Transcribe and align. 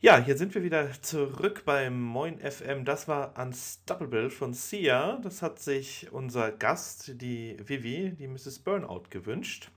Ja, 0.00 0.24
hier 0.24 0.36
sind 0.36 0.54
wir 0.54 0.62
wieder 0.62 0.92
zurück 1.02 1.64
beim 1.64 2.00
Moin 2.00 2.38
FM. 2.38 2.84
Das 2.84 3.08
war 3.08 3.36
Unstoppable 3.36 4.30
von 4.30 4.54
Sia. 4.54 5.18
Das 5.24 5.42
hat 5.42 5.58
sich 5.58 6.06
unser 6.12 6.52
Gast, 6.52 7.20
die 7.20 7.56
Vivi, 7.58 8.14
die 8.16 8.28
Mrs. 8.28 8.60
Burnout, 8.60 9.06
gewünscht. 9.10 9.72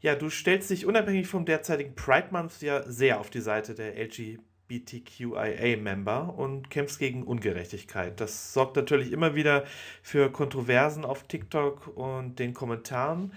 Ja, 0.00 0.16
du 0.16 0.30
stellst 0.30 0.70
dich 0.70 0.84
unabhängig 0.84 1.28
vom 1.28 1.44
derzeitigen 1.44 1.94
Pride 1.94 2.30
Month 2.32 2.60
ja 2.60 2.82
sehr 2.90 3.20
auf 3.20 3.30
die 3.30 3.40
Seite 3.40 3.76
der 3.76 3.96
LGBTQIA-Member 4.04 6.36
und 6.36 6.68
kämpfst 6.68 6.98
gegen 6.98 7.22
Ungerechtigkeit. 7.22 8.20
Das 8.20 8.52
sorgt 8.52 8.74
natürlich 8.74 9.12
immer 9.12 9.36
wieder 9.36 9.64
für 10.02 10.32
Kontroversen 10.32 11.04
auf 11.04 11.22
TikTok 11.28 11.86
und 11.96 12.40
den 12.40 12.52
Kommentaren. 12.52 13.32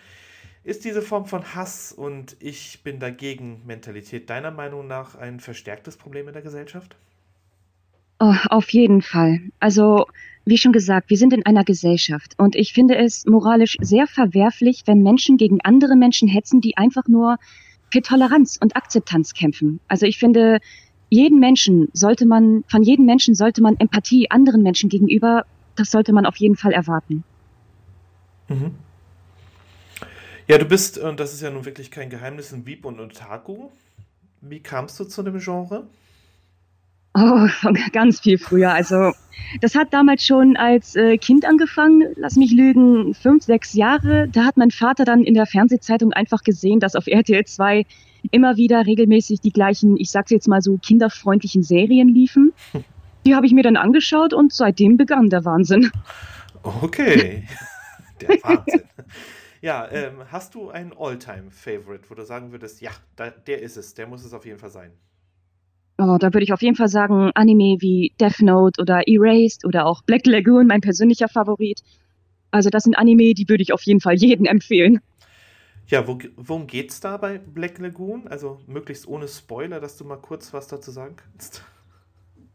Ist 0.67 0.83
diese 0.83 1.01
Form 1.01 1.25
von 1.25 1.55
Hass 1.55 1.93
und 1.93 2.35
ich 2.41 2.83
bin 2.83 2.99
dagegen 2.99 3.61
Mentalität 3.65 4.29
deiner 4.29 4.51
Meinung 4.51 4.85
nach 4.85 5.15
ein 5.15 5.39
verstärktes 5.39 5.95
Problem 5.95 6.27
in 6.27 6.33
der 6.33 6.41
Gesellschaft? 6.41 6.97
Oh, 8.19 8.33
auf 8.49 8.69
jeden 8.71 9.01
Fall. 9.01 9.39
Also, 9.61 10.07
wie 10.43 10.57
schon 10.57 10.73
gesagt, 10.73 11.09
wir 11.09 11.15
sind 11.15 11.31
in 11.31 11.45
einer 11.45 11.63
Gesellschaft 11.63 12.33
und 12.37 12.57
ich 12.57 12.73
finde 12.73 12.97
es 12.97 13.25
moralisch 13.25 13.77
sehr 13.79 14.07
verwerflich, 14.07 14.83
wenn 14.87 15.03
Menschen 15.03 15.37
gegen 15.37 15.61
andere 15.61 15.95
Menschen 15.95 16.27
hetzen, 16.27 16.59
die 16.59 16.75
einfach 16.75 17.07
nur 17.07 17.37
für 17.89 18.01
Toleranz 18.01 18.57
und 18.61 18.75
Akzeptanz 18.75 19.33
kämpfen. 19.33 19.79
Also 19.87 20.05
ich 20.05 20.19
finde, 20.19 20.59
jeden 21.09 21.39
Menschen 21.39 21.87
sollte 21.93 22.25
man, 22.25 22.65
von 22.67 22.83
jedem 22.83 23.05
Menschen 23.05 23.35
sollte 23.35 23.61
man 23.61 23.77
Empathie 23.79 24.29
anderen 24.31 24.63
Menschen 24.63 24.89
gegenüber, 24.89 25.45
das 25.77 25.91
sollte 25.91 26.11
man 26.11 26.25
auf 26.25 26.35
jeden 26.35 26.57
Fall 26.57 26.73
erwarten. 26.73 27.23
Mhm. 28.49 28.75
Ja, 30.47 30.57
du 30.57 30.65
bist, 30.65 30.97
und 30.97 31.19
das 31.19 31.33
ist 31.33 31.41
ja 31.41 31.49
nun 31.49 31.65
wirklich 31.65 31.91
kein 31.91 32.09
Geheimnis, 32.09 32.53
ein 32.53 32.65
Wieb 32.65 32.85
und 32.85 32.99
Otaku. 32.99 33.69
Wie 34.41 34.61
kamst 34.61 34.99
du 34.99 35.03
zu 35.03 35.21
dem 35.23 35.39
Genre? 35.39 35.87
Oh, 37.13 37.47
ganz 37.91 38.21
viel 38.21 38.37
früher. 38.37 38.71
Also, 38.71 39.11
das 39.61 39.75
hat 39.75 39.93
damals 39.93 40.25
schon 40.25 40.55
als 40.55 40.95
äh, 40.95 41.17
Kind 41.17 41.45
angefangen. 41.45 42.13
Lass 42.15 42.35
mich 42.35 42.51
lügen, 42.51 43.13
fünf, 43.13 43.43
sechs 43.43 43.73
Jahre. 43.73 44.29
Da 44.29 44.45
hat 44.45 44.55
mein 44.55 44.71
Vater 44.71 45.03
dann 45.03 45.23
in 45.23 45.33
der 45.33 45.47
Fernsehzeitung 45.47 46.13
einfach 46.13 46.43
gesehen, 46.43 46.79
dass 46.79 46.95
auf 46.95 47.07
RTL 47.07 47.43
2 47.43 47.85
immer 48.31 48.55
wieder 48.55 48.85
regelmäßig 48.85 49.41
die 49.41 49.51
gleichen, 49.51 49.97
ich 49.97 50.11
sag's 50.11 50.31
jetzt 50.31 50.47
mal 50.47 50.61
so, 50.61 50.77
kinderfreundlichen 50.77 51.63
Serien 51.63 52.09
liefen. 52.09 52.53
Die 53.25 53.35
habe 53.35 53.45
ich 53.45 53.51
mir 53.51 53.63
dann 53.63 53.75
angeschaut 53.75 54.33
und 54.33 54.53
seitdem 54.53 54.95
begann 54.95 55.29
der 55.29 55.43
Wahnsinn. 55.43 55.91
Okay, 56.63 57.43
der 58.21 58.29
Wahnsinn. 58.41 58.83
Ja, 59.67 59.85
ähm, 59.91 60.31
hast 60.31 60.55
du 60.55 60.69
einen 60.69 60.93
All-Time-Favorite, 60.97 62.09
wo 62.09 62.15
du 62.15 62.23
sagen 62.23 62.53
würdest, 62.53 62.79
ja, 62.79 62.91
da, 63.17 63.31
der 63.31 63.61
ist 63.61 63.75
es, 63.75 63.93
der 63.95 64.07
muss 64.07 64.23
es 64.23 64.31
auf 64.31 64.45
jeden 64.45 64.59
Fall 64.59 64.69
sein? 64.69 64.93
Oh, 65.97 66.15
da 66.17 66.33
würde 66.33 66.45
ich 66.45 66.53
auf 66.53 66.61
jeden 66.61 66.77
Fall 66.77 66.87
sagen, 66.87 67.31
Anime 67.35 67.75
wie 67.81 68.13
Death 68.17 68.39
Note 68.39 68.81
oder 68.81 69.05
Erased 69.09 69.65
oder 69.65 69.85
auch 69.85 70.03
Black 70.03 70.25
Lagoon, 70.25 70.67
mein 70.67 70.79
persönlicher 70.79 71.27
Favorit. 71.27 71.81
Also 72.49 72.69
das 72.69 72.85
sind 72.85 72.97
Anime, 72.97 73.33
die 73.33 73.49
würde 73.49 73.61
ich 73.61 73.73
auf 73.73 73.81
jeden 73.81 73.99
Fall 73.99 74.15
jedem 74.15 74.45
empfehlen. 74.55 75.01
Ja, 75.87 76.07
wo, 76.07 76.17
worum 76.37 76.65
geht's 76.65 77.01
da 77.01 77.17
bei 77.17 77.37
Black 77.37 77.77
Lagoon? 77.79 78.29
Also 78.29 78.61
möglichst 78.67 79.05
ohne 79.05 79.27
Spoiler, 79.27 79.81
dass 79.81 79.97
du 79.97 80.05
mal 80.05 80.15
kurz 80.15 80.53
was 80.53 80.69
dazu 80.69 80.91
sagen 80.91 81.17
kannst. 81.17 81.61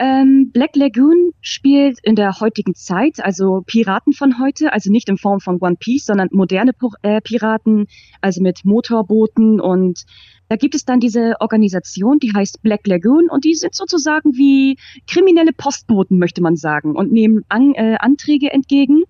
Ähm, 0.02 0.50
Black 0.50 0.74
Lagoon 0.74 1.30
spielt 1.42 2.00
in 2.02 2.16
der 2.16 2.40
heutigen 2.40 2.74
Zeit, 2.74 3.24
also 3.24 3.62
Piraten 3.64 4.12
von 4.12 4.40
heute, 4.40 4.72
also 4.72 4.90
nicht 4.90 5.08
in 5.08 5.16
Form 5.16 5.38
von 5.38 5.58
One 5.60 5.76
Piece, 5.78 6.06
sondern 6.06 6.26
moderne 6.32 6.72
äh, 7.02 7.20
Piraten, 7.20 7.86
also 8.20 8.42
mit 8.42 8.64
Motorbooten 8.64 9.60
und 9.60 10.04
da 10.48 10.56
gibt 10.56 10.74
es 10.74 10.84
dann 10.84 10.98
diese 10.98 11.34
Organisation, 11.38 12.18
die 12.18 12.32
heißt 12.34 12.62
Black 12.62 12.84
Lagoon 12.88 13.28
und 13.30 13.44
die 13.44 13.54
sind 13.54 13.76
sozusagen 13.76 14.32
wie 14.32 14.76
kriminelle 15.06 15.52
Postboten, 15.52 16.18
möchte 16.18 16.42
man 16.42 16.56
sagen, 16.56 16.96
und 16.96 17.12
nehmen 17.12 17.44
An 17.48 17.72
äh, 17.74 17.94
Anträge 18.00 18.50
entgegen 18.50 19.04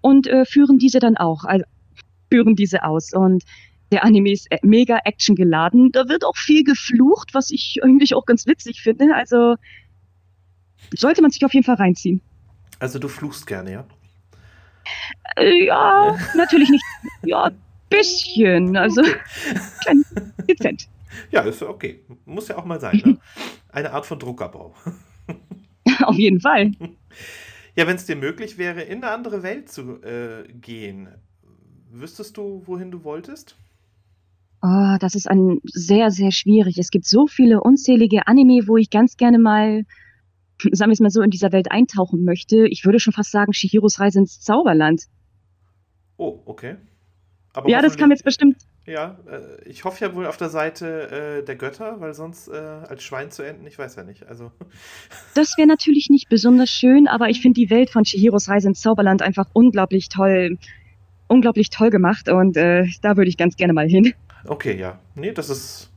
und 0.00 0.26
äh, 0.26 0.44
führen 0.44 0.78
diese 0.78 0.98
dann 0.98 1.16
auch, 1.16 1.44
also 1.44 1.64
führen 2.32 2.56
diese 2.56 2.82
aus 2.82 3.12
und 3.12 3.44
der 3.92 4.04
Anime 4.04 4.32
ist 4.32 4.50
äh, 4.50 4.58
mega 4.62 4.98
actiongeladen. 5.04 5.92
Da 5.92 6.08
wird 6.08 6.24
auch 6.24 6.36
viel 6.36 6.64
geflucht, 6.64 7.32
was 7.32 7.50
ich 7.50 7.78
eigentlich 7.82 8.14
auch 8.14 8.24
ganz 8.24 8.46
witzig 8.46 8.80
finde. 8.80 9.14
Also 9.14 9.56
sollte 10.94 11.22
man 11.22 11.30
sich 11.30 11.44
auf 11.44 11.54
jeden 11.54 11.64
Fall 11.64 11.76
reinziehen. 11.76 12.20
Also 12.78 12.98
du 12.98 13.08
fluchst 13.08 13.46
gerne, 13.46 13.72
ja? 13.72 13.86
Äh, 15.36 15.66
ja, 15.66 16.16
natürlich 16.36 16.70
nicht. 16.70 16.84
Ja, 17.24 17.50
bisschen. 17.88 18.76
Also 18.76 19.02
klein, 19.82 20.04
dezent. 20.48 20.88
Ja, 21.30 21.42
ist 21.42 21.62
okay. 21.62 22.00
Muss 22.24 22.48
ja 22.48 22.56
auch 22.56 22.64
mal 22.64 22.80
sein. 22.80 23.00
Ne? 23.04 23.18
Eine 23.68 23.92
Art 23.92 24.06
von 24.06 24.18
Druckabbau. 24.18 24.74
Auf 26.02 26.16
jeden 26.16 26.40
Fall. 26.40 26.72
Ja, 27.76 27.86
wenn 27.86 27.96
es 27.96 28.06
dir 28.06 28.16
möglich 28.16 28.58
wäre, 28.58 28.82
in 28.82 29.02
eine 29.02 29.12
andere 29.12 29.42
Welt 29.42 29.70
zu 29.70 30.02
äh, 30.02 30.44
gehen, 30.52 31.08
wüsstest 31.90 32.36
du, 32.36 32.62
wohin 32.66 32.90
du 32.90 33.04
wolltest? 33.04 33.56
Oh, 34.62 34.96
das 35.00 35.14
ist 35.14 35.28
ein 35.28 35.58
sehr, 35.64 36.10
sehr 36.10 36.30
schwierig. 36.30 36.78
Es 36.78 36.90
gibt 36.90 37.06
so 37.06 37.26
viele 37.26 37.60
unzählige 37.60 38.26
Anime, 38.26 38.68
wo 38.68 38.76
ich 38.76 38.90
ganz 38.90 39.16
gerne 39.16 39.38
mal 39.38 39.84
sagen 40.72 40.90
wir 40.90 40.94
es 40.94 41.00
mal 41.00 41.10
so, 41.10 41.22
in 41.22 41.30
dieser 41.30 41.52
Welt 41.52 41.70
eintauchen 41.70 42.24
möchte, 42.24 42.66
ich 42.68 42.84
würde 42.84 43.00
schon 43.00 43.12
fast 43.12 43.30
sagen, 43.30 43.52
Shihiros 43.52 44.00
Reise 44.00 44.20
ins 44.20 44.40
Zauberland. 44.40 45.02
Oh, 46.16 46.40
okay. 46.44 46.76
Aber 47.54 47.68
ja, 47.68 47.82
das 47.82 47.96
kam 47.96 48.10
jetzt 48.10 48.24
bestimmt. 48.24 48.56
Ja, 48.86 49.16
äh, 49.30 49.68
ich 49.68 49.84
hoffe 49.84 50.04
ja 50.04 50.14
wohl 50.14 50.26
auf 50.26 50.36
der 50.36 50.48
Seite 50.48 51.40
äh, 51.40 51.44
der 51.44 51.54
Götter, 51.54 52.00
weil 52.00 52.14
sonst 52.14 52.48
äh, 52.48 52.52
als 52.56 53.02
Schwein 53.04 53.30
zu 53.30 53.42
enden, 53.42 53.66
ich 53.66 53.78
weiß 53.78 53.96
ja 53.96 54.04
nicht. 54.04 54.26
Also. 54.26 54.50
Das 55.34 55.56
wäre 55.56 55.68
natürlich 55.68 56.08
nicht 56.10 56.28
besonders 56.28 56.70
schön, 56.70 57.06
aber 57.06 57.28
ich 57.28 57.40
finde 57.40 57.60
die 57.60 57.70
Welt 57.70 57.90
von 57.90 58.04
Shihiros 58.04 58.48
Reise 58.48 58.68
ins 58.68 58.80
Zauberland 58.80 59.22
einfach 59.22 59.46
unglaublich 59.52 60.08
toll, 60.08 60.58
unglaublich 61.28 61.70
toll 61.70 61.90
gemacht 61.90 62.28
und 62.28 62.56
äh, 62.56 62.84
da 63.02 63.16
würde 63.16 63.28
ich 63.28 63.36
ganz 63.36 63.56
gerne 63.56 63.72
mal 63.72 63.86
hin. 63.86 64.14
Okay, 64.46 64.76
ja. 64.76 64.98
Nee, 65.14 65.32
das 65.32 65.48
ist, 65.48 65.90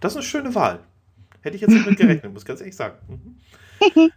das 0.00 0.12
ist 0.12 0.16
eine 0.16 0.24
schöne 0.24 0.54
Wahl. 0.54 0.80
Hätte 1.42 1.56
ich 1.56 1.62
jetzt 1.62 1.70
nicht 1.70 1.86
mit 1.86 1.98
gerechnet, 1.98 2.32
muss 2.32 2.44
ganz 2.44 2.60
ehrlich 2.60 2.76
sagen. 2.76 2.96
Mhm. 3.94 4.10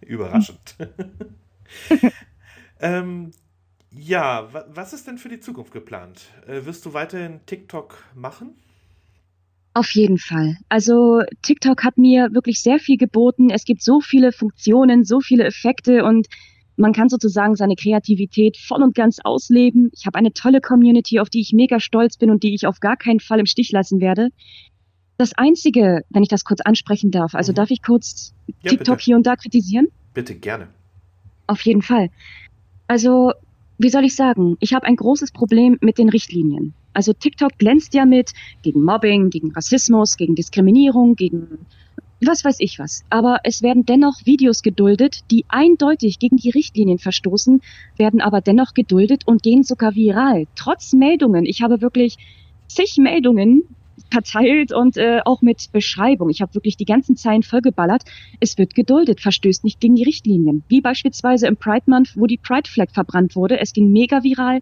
Überraschend. 0.00 0.74
ähm, 2.80 3.30
ja, 3.92 4.48
was 4.66 4.92
ist 4.92 5.06
denn 5.06 5.16
für 5.16 5.28
die 5.28 5.38
Zukunft 5.38 5.72
geplant? 5.72 6.22
Äh, 6.48 6.64
wirst 6.64 6.84
du 6.84 6.92
weiterhin 6.92 7.38
TikTok 7.46 8.02
machen? 8.16 8.56
Auf 9.74 9.90
jeden 9.92 10.18
Fall. 10.18 10.56
Also 10.68 11.22
TikTok 11.42 11.84
hat 11.84 11.98
mir 11.98 12.28
wirklich 12.32 12.60
sehr 12.60 12.78
viel 12.78 12.98
geboten. 12.98 13.48
Es 13.50 13.64
gibt 13.64 13.82
so 13.82 14.00
viele 14.00 14.32
Funktionen, 14.32 15.04
so 15.04 15.20
viele 15.20 15.44
Effekte 15.44 16.04
und 16.04 16.26
man 16.76 16.92
kann 16.92 17.08
sozusagen 17.08 17.54
seine 17.54 17.76
Kreativität 17.76 18.56
voll 18.56 18.82
und 18.82 18.94
ganz 18.94 19.18
ausleben. 19.22 19.90
Ich 19.94 20.06
habe 20.06 20.18
eine 20.18 20.32
tolle 20.32 20.60
Community, 20.60 21.20
auf 21.20 21.30
die 21.30 21.40
ich 21.40 21.52
mega 21.52 21.80
stolz 21.80 22.16
bin 22.16 22.30
und 22.30 22.42
die 22.42 22.54
ich 22.54 22.66
auf 22.66 22.80
gar 22.80 22.96
keinen 22.96 23.20
Fall 23.20 23.40
im 23.40 23.46
Stich 23.46 23.72
lassen 23.72 24.00
werde. 24.00 24.30
Das 25.18 25.32
Einzige, 25.34 26.04
wenn 26.10 26.22
ich 26.22 26.28
das 26.28 26.44
kurz 26.44 26.60
ansprechen 26.60 27.10
darf, 27.10 27.34
also 27.34 27.52
mhm. 27.52 27.56
darf 27.56 27.70
ich 27.70 27.82
kurz 27.82 28.34
ja, 28.62 28.70
TikTok 28.70 28.96
bitte. 28.96 29.04
hier 29.04 29.16
und 29.16 29.26
da 29.26 29.36
kritisieren? 29.36 29.88
Bitte, 30.14 30.34
gerne. 30.34 30.68
Auf 31.46 31.60
jeden 31.62 31.82
Fall. 31.82 32.10
Also, 32.88 33.32
wie 33.78 33.88
soll 33.88 34.04
ich 34.04 34.14
sagen, 34.14 34.56
ich 34.60 34.74
habe 34.74 34.86
ein 34.86 34.96
großes 34.96 35.32
Problem 35.32 35.78
mit 35.80 35.98
den 35.98 36.08
Richtlinien. 36.08 36.74
Also 36.94 37.12
TikTok 37.12 37.58
glänzt 37.58 37.94
ja 37.94 38.04
mit 38.04 38.32
gegen 38.62 38.82
Mobbing, 38.82 39.30
gegen 39.30 39.52
Rassismus, 39.52 40.16
gegen 40.16 40.34
Diskriminierung, 40.34 41.16
gegen 41.16 41.66
was 42.24 42.44
weiß 42.44 42.56
ich 42.60 42.78
was. 42.78 43.04
Aber 43.10 43.38
es 43.44 43.62
werden 43.62 43.84
dennoch 43.84 44.24
Videos 44.24 44.62
geduldet, 44.62 45.20
die 45.30 45.44
eindeutig 45.48 46.18
gegen 46.18 46.36
die 46.36 46.50
Richtlinien 46.50 46.98
verstoßen, 46.98 47.60
werden 47.96 48.20
aber 48.20 48.40
dennoch 48.40 48.74
geduldet 48.74 49.26
und 49.26 49.42
gehen 49.42 49.64
sogar 49.64 49.94
viral. 49.94 50.46
Trotz 50.54 50.92
Meldungen. 50.92 51.44
Ich 51.46 51.62
habe 51.62 51.80
wirklich 51.80 52.18
zig 52.68 52.96
Meldungen 52.98 53.64
verteilt 54.10 54.72
und 54.72 54.96
äh, 54.96 55.20
auch 55.24 55.42
mit 55.42 55.70
Beschreibung. 55.72 56.30
Ich 56.30 56.42
habe 56.42 56.54
wirklich 56.54 56.76
die 56.76 56.84
ganzen 56.84 57.16
Zeilen 57.16 57.42
vollgeballert. 57.42 58.02
Es 58.40 58.58
wird 58.58 58.74
geduldet, 58.74 59.20
verstößt 59.20 59.64
nicht 59.64 59.80
gegen 59.80 59.94
die 59.94 60.04
Richtlinien. 60.04 60.64
Wie 60.68 60.80
beispielsweise 60.80 61.46
im 61.46 61.56
Pride 61.56 61.84
Month, 61.86 62.16
wo 62.16 62.26
die 62.26 62.38
Pride 62.38 62.68
Flag 62.68 62.90
verbrannt 62.92 63.36
wurde. 63.36 63.60
Es 63.60 63.72
ging 63.72 63.90
mega 63.90 64.22
viral. 64.22 64.60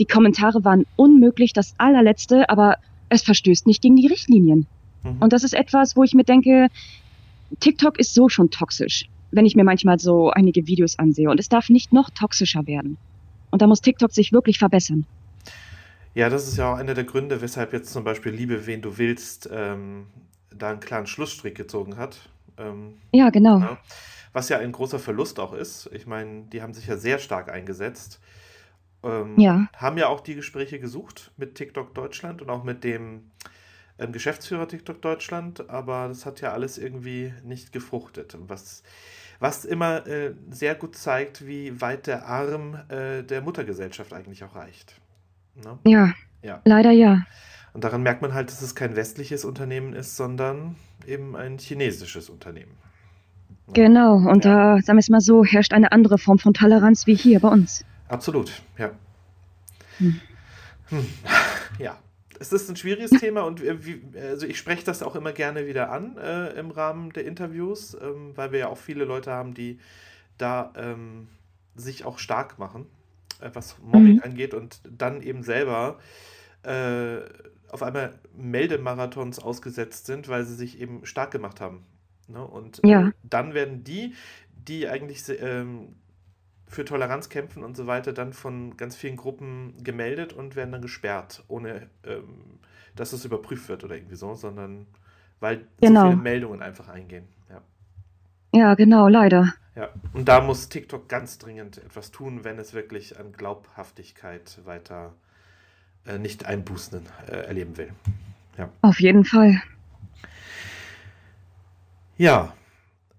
Die 0.00 0.06
Kommentare 0.06 0.64
waren 0.64 0.86
unmöglich, 0.96 1.52
das 1.52 1.74
allerletzte, 1.78 2.48
aber 2.48 2.76
es 3.08 3.22
verstößt 3.22 3.66
nicht 3.66 3.82
gegen 3.82 3.96
die 3.96 4.06
Richtlinien. 4.06 4.66
Mhm. 5.02 5.16
Und 5.20 5.32
das 5.32 5.44
ist 5.44 5.54
etwas, 5.54 5.96
wo 5.96 6.02
ich 6.02 6.14
mir 6.14 6.24
denke, 6.24 6.68
TikTok 7.60 7.98
ist 7.98 8.14
so 8.14 8.28
schon 8.28 8.50
toxisch, 8.50 9.08
wenn 9.30 9.46
ich 9.46 9.56
mir 9.56 9.64
manchmal 9.64 9.98
so 9.98 10.30
einige 10.30 10.66
Videos 10.66 10.98
ansehe. 10.98 11.30
Und 11.30 11.38
es 11.38 11.48
darf 11.48 11.68
nicht 11.68 11.92
noch 11.92 12.10
toxischer 12.10 12.66
werden. 12.66 12.96
Und 13.50 13.62
da 13.62 13.66
muss 13.66 13.82
TikTok 13.82 14.12
sich 14.12 14.32
wirklich 14.32 14.58
verbessern. 14.58 15.06
Ja, 16.14 16.28
das 16.28 16.46
ist 16.46 16.56
ja 16.56 16.72
auch 16.72 16.76
einer 16.76 16.94
der 16.94 17.04
Gründe, 17.04 17.40
weshalb 17.40 17.72
jetzt 17.72 17.92
zum 17.92 18.04
Beispiel 18.04 18.32
Liebe, 18.32 18.66
wen 18.66 18.82
du 18.82 18.98
willst, 18.98 19.48
ähm, 19.50 20.08
da 20.54 20.70
einen 20.70 20.80
klaren 20.80 21.06
Schlussstrich 21.06 21.54
gezogen 21.54 21.96
hat. 21.96 22.28
Ähm, 22.58 22.98
ja, 23.12 23.30
genau. 23.30 23.58
Ja, 23.60 23.78
was 24.32 24.48
ja 24.48 24.58
ein 24.58 24.72
großer 24.72 24.98
Verlust 24.98 25.40
auch 25.40 25.52
ist. 25.52 25.88
Ich 25.92 26.06
meine, 26.06 26.44
die 26.44 26.62
haben 26.62 26.74
sich 26.74 26.86
ja 26.86 26.96
sehr 26.96 27.18
stark 27.18 27.50
eingesetzt. 27.50 28.20
Ähm, 29.02 29.38
ja. 29.38 29.66
Haben 29.76 29.98
ja 29.98 30.08
auch 30.08 30.20
die 30.20 30.34
Gespräche 30.34 30.78
gesucht 30.78 31.32
mit 31.36 31.54
TikTok 31.54 31.94
Deutschland 31.94 32.42
und 32.42 32.50
auch 32.50 32.62
mit 32.62 32.84
dem 32.84 33.30
ähm, 33.98 34.12
Geschäftsführer 34.12 34.68
TikTok 34.68 35.02
Deutschland, 35.02 35.68
aber 35.68 36.08
das 36.08 36.24
hat 36.24 36.40
ja 36.40 36.52
alles 36.52 36.78
irgendwie 36.78 37.32
nicht 37.42 37.72
gefruchtet. 37.72 38.36
Was, 38.46 38.82
was 39.38 39.64
immer 39.64 40.06
äh, 40.06 40.34
sehr 40.50 40.74
gut 40.74 40.96
zeigt, 40.96 41.46
wie 41.46 41.80
weit 41.80 42.06
der 42.06 42.26
Arm 42.26 42.78
äh, 42.88 43.22
der 43.22 43.42
Muttergesellschaft 43.42 44.12
eigentlich 44.12 44.44
auch 44.44 44.54
reicht. 44.54 45.01
Ne? 45.54 45.78
Ja, 45.84 46.12
ja, 46.42 46.60
leider 46.64 46.90
ja. 46.90 47.22
Und 47.72 47.84
daran 47.84 48.02
merkt 48.02 48.22
man 48.22 48.34
halt, 48.34 48.48
dass 48.48 48.60
es 48.62 48.74
kein 48.74 48.96
westliches 48.96 49.44
Unternehmen 49.44 49.94
ist, 49.94 50.16
sondern 50.16 50.76
eben 51.06 51.36
ein 51.36 51.58
chinesisches 51.58 52.28
Unternehmen. 52.28 52.72
Genau, 53.72 54.16
und 54.16 54.44
ja. 54.44 54.76
da, 54.76 54.82
sagen 54.82 54.98
wir 54.98 55.00
es 55.00 55.08
mal 55.08 55.20
so, 55.20 55.44
herrscht 55.44 55.72
eine 55.72 55.92
andere 55.92 56.18
Form 56.18 56.38
von 56.38 56.52
Toleranz 56.52 57.06
wie 57.06 57.14
hier 57.14 57.40
bei 57.40 57.48
uns. 57.48 57.84
Absolut, 58.08 58.62
ja. 58.76 58.90
Hm. 59.98 60.20
Hm. 60.88 61.06
Ja, 61.78 61.96
es 62.38 62.52
ist 62.52 62.68
ein 62.68 62.76
schwieriges 62.76 63.10
Thema 63.12 63.42
und 63.42 63.62
wie, 63.62 64.02
also 64.20 64.46
ich 64.46 64.58
spreche 64.58 64.84
das 64.84 65.02
auch 65.02 65.16
immer 65.16 65.32
gerne 65.32 65.66
wieder 65.66 65.90
an 65.90 66.18
äh, 66.18 66.50
im 66.50 66.70
Rahmen 66.70 67.10
der 67.12 67.24
Interviews, 67.24 67.96
ähm, 68.00 68.32
weil 68.34 68.52
wir 68.52 68.58
ja 68.58 68.68
auch 68.68 68.76
viele 68.76 69.04
Leute 69.06 69.32
haben, 69.32 69.54
die 69.54 69.78
da 70.36 70.70
ähm, 70.76 71.28
sich 71.74 72.04
auch 72.04 72.18
stark 72.18 72.58
machen, 72.58 72.86
was 73.54 73.78
Mobbing 73.80 74.16
mhm. 74.16 74.22
angeht 74.22 74.54
und 74.54 74.80
dann 74.88 75.22
eben 75.22 75.42
selber 75.42 75.98
äh, 76.62 77.18
auf 77.70 77.82
einmal 77.82 78.18
Meldemarathons 78.36 79.38
ausgesetzt 79.38 80.06
sind, 80.06 80.28
weil 80.28 80.44
sie 80.44 80.54
sich 80.54 80.80
eben 80.80 81.04
stark 81.06 81.30
gemacht 81.30 81.60
haben. 81.60 81.84
Ne? 82.28 82.44
Und 82.44 82.84
äh, 82.84 82.88
ja. 82.88 83.12
dann 83.22 83.54
werden 83.54 83.82
die, 83.84 84.14
die 84.54 84.88
eigentlich 84.88 85.22
ähm, 85.40 85.96
für 86.66 86.84
Toleranz 86.84 87.28
kämpfen 87.28 87.62
und 87.62 87.76
so 87.76 87.86
weiter, 87.86 88.12
dann 88.12 88.32
von 88.32 88.76
ganz 88.76 88.96
vielen 88.96 89.16
Gruppen 89.16 89.74
gemeldet 89.82 90.32
und 90.32 90.56
werden 90.56 90.72
dann 90.72 90.82
gesperrt, 90.82 91.44
ohne 91.48 91.88
ähm, 92.04 92.58
dass 92.96 93.12
es 93.12 93.24
überprüft 93.24 93.68
wird 93.68 93.84
oder 93.84 93.94
irgendwie 93.94 94.16
so, 94.16 94.34
sondern 94.34 94.86
weil 95.40 95.66
genau. 95.80 96.02
so 96.02 96.10
viele 96.10 96.22
Meldungen 96.22 96.62
einfach 96.62 96.88
eingehen. 96.88 97.28
Ja. 97.50 97.62
Ja, 98.52 98.74
genau, 98.74 99.08
leider. 99.08 99.54
Ja, 99.74 99.88
und 100.12 100.28
da 100.28 100.40
muss 100.42 100.68
TikTok 100.68 101.08
ganz 101.08 101.38
dringend 101.38 101.78
etwas 101.78 102.10
tun, 102.10 102.44
wenn 102.44 102.58
es 102.58 102.74
wirklich 102.74 103.18
an 103.18 103.32
Glaubhaftigkeit 103.32 104.58
weiter 104.64 105.14
äh, 106.06 106.18
nicht 106.18 106.44
einbußen 106.44 107.06
äh, 107.28 107.46
erleben 107.46 107.76
will. 107.78 107.90
Ja. 108.58 108.68
Auf 108.82 109.00
jeden 109.00 109.24
Fall. 109.24 109.62
Ja, 112.18 112.52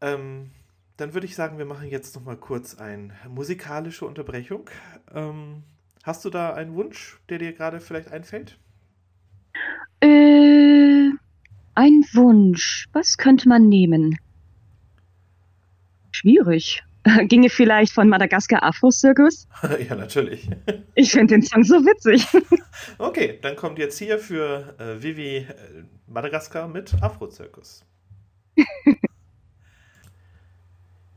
ähm, 0.02 0.52
dann 0.98 1.16
würde 1.16 1.26
ich 1.26 1.36
sagen, 1.36 1.58
wir 1.58 1.66
machen 1.66 1.90
jetzt 1.90 2.16
noch 2.16 2.24
mal 2.24 2.38
kurz 2.38 2.76
eine 2.76 3.14
musikalische 3.28 4.06
Unterbrechung. 4.06 4.70
Ähm, 5.14 5.64
hast 6.04 6.24
du 6.24 6.30
da 6.30 6.54
einen 6.54 6.76
Wunsch, 6.76 7.20
der 7.30 7.40
dir 7.40 7.54
gerade 7.54 7.80
vielleicht 7.80 8.12
einfällt? 8.12 8.60
Äh, 10.02 11.10
ein 11.74 12.04
Wunsch. 12.14 12.88
Was 12.94 13.18
könnte 13.18 13.50
man 13.50 13.68
nehmen? 13.68 14.20
Schwierig. 16.14 16.84
Ginge 17.28 17.50
vielleicht 17.50 17.92
von 17.92 18.08
Madagaskar 18.08 18.64
Afro 18.64 18.92
Circus? 18.92 19.48
ja, 19.90 19.96
natürlich. 19.96 20.50
ich 20.96 21.12
finde 21.12 21.36
den 21.36 21.42
Song 21.42 21.64
so 21.64 21.76
witzig. 21.76 22.26
okay, 22.98 23.40
dann 23.42 23.56
kommt 23.56 23.80
jetzt 23.80 23.98
hier 23.98 24.20
für 24.20 24.76
äh, 24.80 25.02
Vivi 25.02 25.38
äh, 25.38 25.46
Madagaskar 26.08 26.68
mit 26.68 26.94
Afro 27.02 27.30
Circus. 27.30 27.84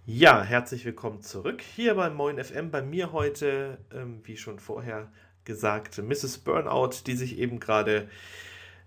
Ja, 0.07 0.43
herzlich 0.43 0.85
willkommen 0.85 1.21
zurück 1.21 1.61
hier 1.61 1.95
beim 1.95 2.15
Moin 2.15 2.43
FM. 2.43 2.71
Bei 2.71 2.81
mir 2.81 3.13
heute, 3.13 3.79
ähm, 3.93 4.21
wie 4.25 4.37
schon 4.37 4.59
vorher 4.59 5.11
gesagt, 5.45 5.99
Mrs. 5.99 6.39
Burnout, 6.39 7.03
die 7.07 7.17
sich 7.17 7.39
eben 7.39 7.61
gerade 7.61 8.09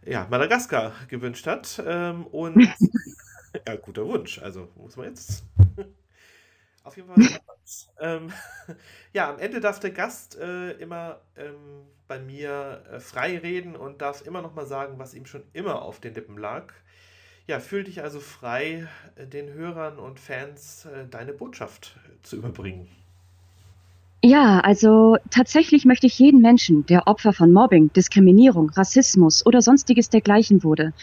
ja, 0.06 0.28
Madagaskar 0.30 0.94
gewünscht 1.08 1.46
hat. 1.46 1.82
Ähm, 1.86 2.26
und 2.26 2.68
ja, 3.68 3.76
guter 3.76 4.08
Wunsch. 4.08 4.40
Also 4.40 4.70
muss 4.76 4.96
man 4.98 5.08
jetzt 5.08 5.44
auf 6.84 6.98
jeden 6.98 7.08
Fall. 7.08 7.40
ähm, 8.00 8.32
ja, 9.14 9.30
am 9.30 9.40
Ende 9.40 9.60
darf 9.60 9.80
der 9.80 9.92
Gast 9.92 10.38
äh, 10.38 10.72
immer 10.74 11.22
ähm, 11.38 11.86
bei 12.08 12.20
mir 12.20 12.84
äh, 12.92 13.00
frei 13.00 13.38
reden 13.38 13.76
und 13.76 14.02
darf 14.02 14.26
immer 14.26 14.42
noch 14.42 14.56
mal 14.56 14.66
sagen, 14.66 14.98
was 14.98 15.14
ihm 15.14 15.26
schon 15.26 15.44
immer 15.54 15.82
auf 15.82 16.00
den 16.00 16.14
Lippen 16.14 16.38
lag. 16.38 16.74
Ja, 17.48 17.60
fühl 17.60 17.84
dich 17.84 18.04
also 18.04 18.20
frei, 18.20 18.88
äh, 19.16 19.26
den 19.26 19.54
Hörern 19.54 20.00
und 20.00 20.20
Fans 20.20 20.86
äh, 20.86 21.08
deine 21.08 21.34
Botschaft 21.34 21.96
äh, 22.06 22.22
zu 22.22 22.38
überbringen. 22.38 22.88
Ja, 24.22 24.60
also 24.60 25.18
tatsächlich 25.30 25.86
möchte 25.86 26.06
ich 26.06 26.20
jeden 26.20 26.42
Menschen, 26.42 26.86
der 26.88 27.08
Opfer 27.08 27.32
von 27.32 27.54
Mobbing, 27.54 27.94
Diskriminierung, 27.94 28.70
Rassismus 28.70 29.46
oder 29.46 29.62
sonstiges 29.62 30.10
dergleichen 30.10 30.64
wurde, 30.64 30.94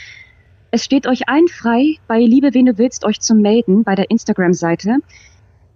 es 0.70 0.84
steht 0.84 1.06
euch 1.06 1.28
ein 1.28 1.48
frei, 1.48 1.96
bei 2.06 2.20
Liebe, 2.20 2.54
wen 2.54 2.66
du 2.66 2.78
willst, 2.78 3.04
euch 3.04 3.20
zu 3.20 3.34
melden 3.34 3.84
bei 3.84 3.94
der 3.94 4.10
Instagram-Seite. 4.10 4.96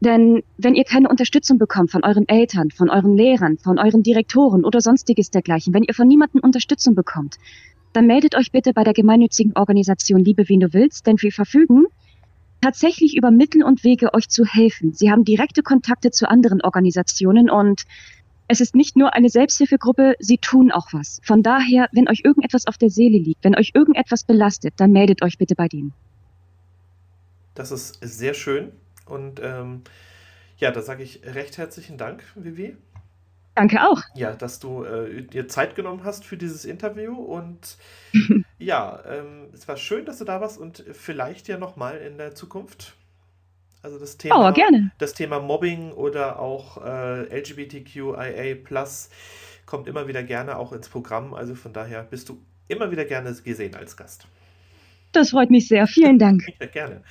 Denn 0.01 0.43
wenn 0.57 0.75
ihr 0.75 0.85
keine 0.85 1.09
Unterstützung 1.09 1.59
bekommt 1.59 1.91
von 1.91 2.05
euren 2.05 2.27
Eltern, 2.29 2.71
von 2.71 2.89
euren 2.89 3.17
Lehrern, 3.17 3.59
von 3.59 3.79
euren 3.79 4.03
Direktoren 4.03 4.65
oder 4.65 4.81
sonstiges 4.81 5.31
dergleichen, 5.31 5.75
wenn 5.75 5.83
ihr 5.83 5.95
von 5.95 6.09
niemandem 6.09 6.41
Unterstützung 6.43 6.95
bekommt, 6.95 7.37
dann 7.93 8.07
meldet 8.07 8.35
euch 8.37 8.51
bitte 8.51 8.73
bei 8.73 8.85
der 8.85 8.95
gemeinnützigen 8.95 9.57
Organisation 9.57 10.21
Liebe, 10.21 10.49
wen 10.49 10.61
du 10.61 10.73
willst, 10.73 11.07
denn 11.07 11.21
wir 11.21 11.33
verfügen 11.33 11.85
tatsächlich 12.61 13.17
über 13.17 13.31
Mittel 13.31 13.63
und 13.63 13.85
Wege, 13.85 14.13
euch 14.15 14.29
zu 14.29 14.45
helfen. 14.45 14.93
Sie 14.93 15.11
haben 15.11 15.25
direkte 15.25 15.63
Kontakte 15.63 16.11
zu 16.11 16.29
anderen 16.29 16.61
Organisationen 16.63 17.51
und 17.51 17.85
es 18.51 18.61
ist 18.61 18.75
nicht 18.75 18.97
nur 18.97 19.15
eine 19.15 19.29
Selbsthilfegruppe, 19.29 20.17
sie 20.19 20.39
tun 20.39 20.73
auch 20.73 20.89
was. 20.93 21.21
Von 21.23 21.45
daher, 21.45 21.89
wenn 21.93 22.09
euch 22.09 22.23
irgendetwas 22.25 22.67
auf 22.67 22.77
der 22.77 22.91
Seele 22.91 23.17
liegt, 23.17 23.45
wenn 23.45 23.57
euch 23.57 23.71
irgendetwas 23.75 24.25
belastet, 24.25 24.75
dann 24.79 24.91
meldet 24.91 25.23
euch 25.23 25.39
bitte 25.39 25.55
bei 25.55 25.69
denen. 25.69 25.93
Das 27.55 27.71
ist 27.71 27.99
sehr 28.03 28.35
schön 28.35 28.73
und 29.07 29.41
ähm, 29.41 29.83
ja, 30.59 30.73
da 30.73 30.83
sage 30.83 31.05
ich 31.05 31.21
recht 31.25 31.59
herzlichen 31.59 31.97
Dank, 31.97 32.25
Vivi. 32.35 32.77
Danke 33.55 33.87
auch. 33.87 34.03
Ja, 34.15 34.33
dass 34.33 34.59
du 34.59 34.83
äh, 34.83 35.23
dir 35.23 35.47
Zeit 35.47 35.77
genommen 35.77 36.03
hast 36.03 36.25
für 36.25 36.37
dieses 36.37 36.65
Interview 36.65 37.15
und 37.15 37.77
ja, 38.59 39.01
ähm, 39.07 39.49
es 39.53 39.69
war 39.69 39.77
schön, 39.77 40.05
dass 40.07 40.19
du 40.19 40.25
da 40.25 40.41
warst 40.41 40.59
und 40.59 40.85
vielleicht 40.93 41.47
ja 41.47 41.57
nochmal 41.57 41.99
in 41.99 42.19
der 42.19 42.35
Zukunft. 42.35 42.95
Also 43.83 43.99
das 43.99 44.19
Thema, 44.19 44.49
oh, 44.49 44.53
gerne. 44.53 44.93
das 44.99 45.15
Thema 45.15 45.41
Mobbing 45.41 45.93
oder 45.93 46.39
auch 46.39 46.85
äh, 46.85 47.39
LGBTQIA 47.39 48.57
kommt 49.65 49.89
immer 49.89 50.07
wieder 50.07 50.23
gerne 50.23 50.59
auch 50.59 50.73
ins 50.73 50.89
Programm. 50.89 51.33
Also 51.33 51.55
von 51.55 51.73
daher 51.73 52.03
bist 52.03 52.29
du 52.29 52.43
immer 52.69 52.91
wieder 52.91 53.05
gerne 53.05 53.35
gesehen 53.35 53.75
als 53.75 53.97
Gast. 53.97 54.27
Das 55.13 55.31
freut 55.31 55.51
mich 55.51 55.69
sehr. 55.69 55.87
Vielen 55.87 56.19
Dank. 56.19 56.43
ja, 56.61 56.67
gerne. 56.67 57.03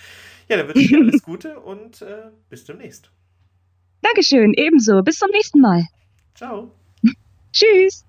Ja, 0.48 0.58
dann 0.58 0.68
wünsche 0.68 0.82
ich 0.82 0.88
dir 0.90 1.00
alles 1.00 1.24
Gute 1.24 1.60
und 1.60 2.02
äh, 2.02 2.30
bis 2.50 2.66
demnächst. 2.66 3.12
Dankeschön, 4.02 4.54
ebenso. 4.56 5.02
Bis 5.02 5.18
zum 5.18 5.30
nächsten 5.32 5.60
Mal. 5.60 5.86
Ciao. 6.36 6.72
Tschüss. 7.52 8.09